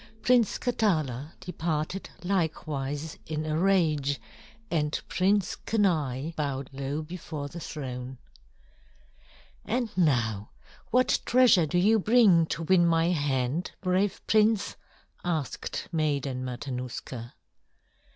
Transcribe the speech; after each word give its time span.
Prince 0.23 0.57
Katala 0.57 1.33
departed 1.41 2.09
likewise 2.23 3.19
in 3.27 3.45
a 3.45 3.55
rage, 3.55 4.19
and 4.71 4.99
Prince 5.07 5.55
Kenai 5.57 6.31
bowed 6.35 6.71
low 6.73 7.03
before 7.03 7.47
the 7.47 7.59
throne. 7.59 8.17
"And 9.63 9.95
now 9.95 10.49
what 10.89 11.19
treasure 11.27 11.67
do 11.67 11.77
you 11.77 11.99
bring 11.99 12.47
to 12.47 12.63
win 12.63 12.87
my 12.87 13.09
hand, 13.11 13.73
brave 13.79 14.25
prince?" 14.25 14.75
asked 15.23 15.87
Maiden 15.91 16.43
Matanuska. 16.43 17.33